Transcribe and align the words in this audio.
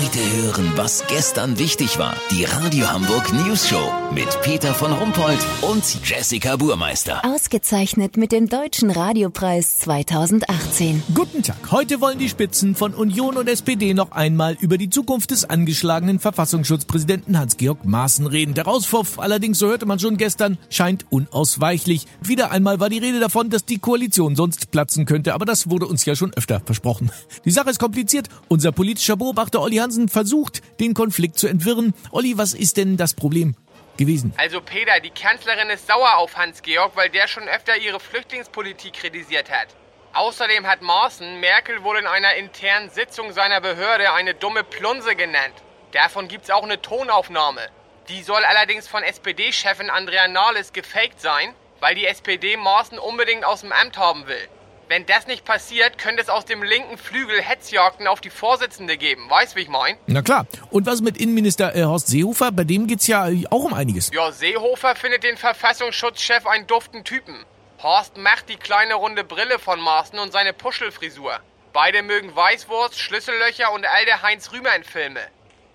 Heute 0.00 0.42
hören, 0.42 0.72
was 0.76 1.04
gestern 1.08 1.58
wichtig 1.58 1.98
war. 1.98 2.14
Die 2.30 2.44
Radio 2.44 2.90
Hamburg 2.90 3.34
News 3.34 3.68
Show 3.68 3.92
mit 4.14 4.28
Peter 4.40 4.72
von 4.72 4.92
Rumpold 4.92 5.38
und 5.60 5.84
Jessica 6.08 6.56
Burmeister. 6.56 7.22
Ausgezeichnet 7.22 8.16
mit 8.16 8.32
dem 8.32 8.48
Deutschen 8.48 8.90
Radiopreis 8.90 9.78
2018. 9.80 11.02
Guten 11.14 11.42
Tag. 11.42 11.70
Heute 11.70 12.00
wollen 12.00 12.18
die 12.18 12.30
Spitzen 12.30 12.74
von 12.74 12.94
Union 12.94 13.36
und 13.36 13.46
SPD 13.46 13.92
noch 13.92 14.12
einmal 14.12 14.56
über 14.60 14.78
die 14.78 14.88
Zukunft 14.88 15.32
des 15.32 15.44
angeschlagenen 15.44 16.18
Verfassungsschutzpräsidenten 16.18 17.38
Hans-Georg 17.38 17.84
Maaßen 17.84 18.26
reden. 18.26 18.54
Der 18.54 18.64
Rauswurf 18.64 19.18
allerdings, 19.18 19.58
so 19.58 19.66
hörte 19.66 19.84
man 19.84 19.98
schon 19.98 20.16
gestern, 20.16 20.56
scheint 20.70 21.04
unausweichlich. 21.10 22.06
Wieder 22.22 22.52
einmal 22.52 22.80
war 22.80 22.88
die 22.88 22.98
Rede 22.98 23.20
davon, 23.20 23.50
dass 23.50 23.66
die 23.66 23.78
Koalition 23.78 24.34
sonst 24.34 24.70
platzen 24.70 25.04
könnte, 25.04 25.34
aber 25.34 25.44
das 25.44 25.68
wurde 25.68 25.86
uns 25.86 26.06
ja 26.06 26.16
schon 26.16 26.32
öfter 26.34 26.60
versprochen. 26.64 27.10
Die 27.44 27.50
Sache 27.50 27.68
ist 27.68 27.78
kompliziert. 27.78 28.28
Unser 28.48 28.72
politischer 28.72 29.16
Beobachter 29.16 29.60
Olli 29.60 29.89
Hansen 29.90 30.08
versucht, 30.08 30.62
den 30.78 30.94
Konflikt 30.94 31.36
zu 31.36 31.48
entwirren. 31.48 31.94
Olli, 32.12 32.38
was 32.38 32.54
ist 32.54 32.76
denn 32.76 32.96
das 32.96 33.14
Problem? 33.14 33.56
Gewesen. 33.96 34.32
Also 34.36 34.60
Peter, 34.60 35.00
die 35.00 35.10
Kanzlerin 35.10 35.68
ist 35.68 35.88
sauer 35.88 36.16
auf 36.18 36.36
Hans-Georg, 36.36 36.92
weil 36.94 37.10
der 37.10 37.26
schon 37.26 37.48
öfter 37.48 37.76
ihre 37.76 37.98
Flüchtlingspolitik 37.98 38.92
kritisiert 38.92 39.50
hat. 39.50 39.66
Außerdem 40.12 40.64
hat 40.64 40.80
Maaßen 40.80 41.40
Merkel 41.40 41.82
wohl 41.82 41.98
in 41.98 42.06
einer 42.06 42.36
internen 42.36 42.88
Sitzung 42.90 43.32
seiner 43.32 43.60
Behörde 43.60 44.12
eine 44.12 44.34
dumme 44.34 44.62
Plunse 44.62 45.16
genannt. 45.16 45.54
Davon 45.90 46.28
gibt's 46.28 46.50
auch 46.50 46.62
eine 46.62 46.80
Tonaufnahme. 46.80 47.62
Die 48.08 48.22
soll 48.22 48.44
allerdings 48.44 48.86
von 48.86 49.02
SPD-Chefin 49.02 49.90
Andrea 49.90 50.28
Nahles 50.28 50.72
gefaked 50.72 51.20
sein, 51.20 51.52
weil 51.80 51.96
die 51.96 52.06
SPD 52.06 52.56
Maaßen 52.56 53.00
unbedingt 53.00 53.44
aus 53.44 53.62
dem 53.62 53.72
Amt 53.72 53.98
haben 53.98 54.28
will. 54.28 54.48
Wenn 54.90 55.06
das 55.06 55.28
nicht 55.28 55.44
passiert, 55.44 55.98
könnte 55.98 56.20
es 56.20 56.28
aus 56.28 56.46
dem 56.46 56.64
linken 56.64 56.98
Flügel 56.98 57.40
Hetzjagden 57.40 58.08
auf 58.08 58.20
die 58.20 58.28
Vorsitzende 58.28 58.96
geben. 58.96 59.30
Weißt, 59.30 59.54
wie 59.54 59.60
ich 59.60 59.68
mein? 59.68 59.96
Na 60.08 60.20
klar. 60.20 60.48
Und 60.72 60.84
was 60.84 61.00
mit 61.00 61.16
Innenminister 61.16 61.76
äh, 61.76 61.84
Horst 61.84 62.08
Seehofer? 62.08 62.50
Bei 62.50 62.64
dem 62.64 62.88
geht's 62.88 63.06
ja 63.06 63.28
äh, 63.28 63.44
auch 63.50 63.62
um 63.62 63.72
einiges. 63.72 64.10
Ja, 64.12 64.32
Seehofer 64.32 64.96
findet 64.96 65.22
den 65.22 65.36
Verfassungsschutzchef 65.36 66.44
einen 66.44 66.66
duften 66.66 67.04
Typen. 67.04 67.36
Horst 67.80 68.16
macht 68.16 68.48
die 68.48 68.56
kleine 68.56 68.94
runde 68.94 69.22
Brille 69.22 69.60
von 69.60 69.78
Maaßen 69.80 70.18
und 70.18 70.32
seine 70.32 70.52
Puschelfrisur. 70.52 71.38
Beide 71.72 72.02
mögen 72.02 72.34
Weißwurst, 72.34 72.98
Schlüssellöcher 72.98 73.72
und 73.72 73.86
all 73.86 74.04
der 74.06 74.22
Heinz-Rühmann-Filme. 74.22 75.20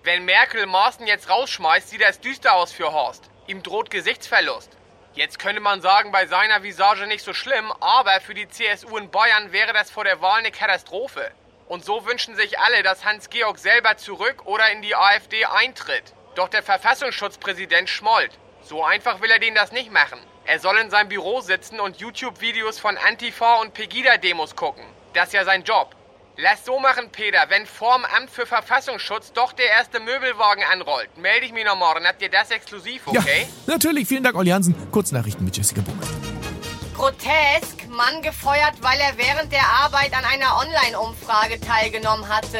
Wenn 0.04 0.26
Merkel 0.26 0.66
Maaßen 0.66 1.08
jetzt 1.08 1.30
rausschmeißt, 1.30 1.88
sieht 1.88 2.02
das 2.02 2.20
düster 2.20 2.54
aus 2.54 2.74
für 2.74 2.92
Horst. 2.92 3.30
Ihm 3.48 3.64
droht 3.64 3.90
Gesichtsverlust. 3.92 4.72
Jetzt 5.16 5.40
könnte 5.40 5.62
man 5.62 5.80
sagen, 5.80 6.12
bei 6.12 6.28
seiner 6.28 6.62
Visage 6.62 7.08
nicht 7.08 7.24
so 7.24 7.34
schlimm, 7.34 7.72
aber 7.80 8.20
für 8.20 8.34
die 8.34 8.50
CSU 8.50 8.98
in 8.98 9.10
Bayern 9.10 9.54
wäre 9.54 9.72
das 9.72 9.90
vor 9.90 10.04
der 10.04 10.20
Wahl 10.20 10.40
eine 10.40 10.52
Katastrophe. 10.52 11.32
Und 11.70 11.86
so 11.86 12.06
wünschen 12.06 12.36
sich 12.36 12.60
alle, 12.60 12.84
dass 12.84 13.06
Hans-Georg 13.06 13.58
selber 13.58 13.96
zurück 13.96 14.46
oder 14.46 14.70
in 14.72 14.82
die 14.82 14.94
AfD 14.94 15.46
eintritt. 15.46 16.14
Doch 16.36 16.50
der 16.50 16.64
Verfassungsschutzpräsident 16.64 17.90
schmollt. 17.90 18.38
So 18.62 18.84
einfach 18.84 19.22
will 19.22 19.32
er 19.32 19.40
denen 19.40 19.56
das 19.56 19.72
nicht 19.72 19.90
machen. 19.90 20.20
Er 20.44 20.60
soll 20.60 20.78
in 20.80 20.90
seinem 20.90 21.08
Büro 21.08 21.40
sitzen 21.40 21.80
und 21.80 21.96
YouTube-Videos 22.02 22.78
von 22.80 22.98
Antifa 22.98 23.62
und 23.62 23.74
Pegida-Demos 23.74 24.58
gucken. 24.58 24.84
Das 25.14 25.28
ist 25.28 25.34
ja 25.34 25.46
sein 25.46 25.64
Job. 25.64 25.96
Lass 26.38 26.66
so 26.66 26.80
machen, 26.80 27.10
Peter. 27.14 27.46
Wenn 27.48 27.66
vorm 27.66 28.04
Amt 28.04 28.30
für 28.30 28.46
Verfassungsschutz 28.46 29.32
doch 29.32 29.54
der 29.54 29.68
erste 29.68 30.02
Möbelwagen 30.02 30.64
anrollt, 30.70 31.18
melde 31.18 31.46
ich 31.46 31.54
mich 31.54 31.64
noch 31.64 31.78
morgen. 31.78 32.06
Habt 32.06 32.22
ihr 32.22 32.30
das 32.30 32.52
exklusiv, 32.52 33.08
okay? 33.08 33.48
Ja, 33.66 33.74
natürlich. 33.74 34.06
Vielen 34.06 34.24
Dank, 34.24 34.36
Olli 34.36 34.50
Hansen. 34.50 34.76
Kurznachrichten 34.92 35.46
mit 35.46 35.56
Jessica 35.56 35.80
Buch. 35.80 35.94
Grotesk, 36.94 37.88
Mann 37.88 38.22
gefeuert, 38.22 38.74
weil 38.82 39.00
er 39.00 39.18
während 39.18 39.54
der 39.54 39.66
Arbeit 39.66 40.14
an 40.14 40.26
einer 40.26 40.58
Online-Umfrage 40.60 41.62
teilgenommen 41.62 42.28
hatte. 42.28 42.60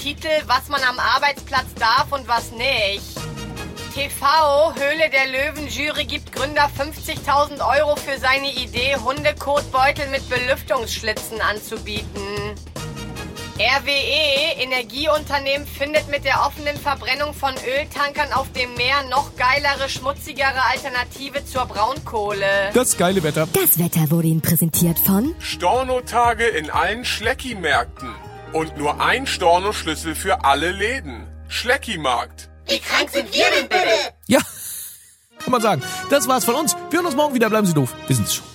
Titel, 0.00 0.30
was 0.46 0.68
man 0.68 0.82
am 0.84 1.00
Arbeitsplatz 1.00 1.74
darf 1.74 2.12
und 2.12 2.28
was 2.28 2.52
nicht. 2.52 3.02
TV, 3.92 4.72
Höhle 4.76 5.10
der 5.10 5.26
Löwen-Jury 5.26 6.04
gibt 6.04 6.32
Gründer 6.32 6.70
50.000 6.78 7.60
Euro 7.76 7.96
für 7.96 8.20
seine 8.20 8.52
Idee, 8.52 8.94
Hundekotbeutel 8.94 10.08
mit 10.10 10.28
Belüftungsschlitzen 10.30 11.40
anzubieten. 11.40 12.54
RWE, 13.60 14.62
Energieunternehmen, 14.62 15.66
findet 15.66 16.08
mit 16.08 16.24
der 16.24 16.46
offenen 16.46 16.78
Verbrennung 16.78 17.34
von 17.34 17.52
Öltankern 17.78 18.32
auf 18.32 18.50
dem 18.52 18.72
Meer 18.72 19.02
noch 19.10 19.36
geilere, 19.36 19.90
schmutzigere 19.90 20.64
Alternative 20.70 21.44
zur 21.44 21.66
Braunkohle. 21.66 22.70
Das 22.72 22.96
geile 22.96 23.22
Wetter. 23.22 23.46
Das 23.52 23.78
Wetter 23.78 24.10
wurde 24.10 24.28
Ihnen 24.28 24.40
präsentiert 24.40 24.98
von 24.98 25.34
Stornotage 25.40 26.46
in 26.46 26.70
allen 26.70 27.04
Schlecki-Märkten. 27.04 28.08
Und 28.54 28.78
nur 28.78 28.98
ein 29.02 29.26
Storno-Schlüssel 29.26 30.14
für 30.14 30.42
alle 30.42 30.70
Läden. 30.70 31.28
Schlecki-Markt. 31.48 32.48
Wie 32.66 32.78
krank 32.78 33.10
sind 33.10 33.30
wir 33.34 33.44
denn 33.58 33.68
bitte? 33.68 34.14
Ja, 34.26 34.40
kann 35.38 35.52
man 35.52 35.60
sagen. 35.60 35.82
Das 36.08 36.26
war's 36.26 36.46
von 36.46 36.54
uns. 36.54 36.74
Wir 36.88 37.00
hören 37.00 37.06
uns 37.06 37.14
morgen 37.14 37.34
wieder. 37.34 37.50
Bleiben 37.50 37.66
Sie 37.66 37.74
doof. 37.74 37.94
Wir 38.06 38.16
sind's 38.16 38.36
schon. 38.36 38.49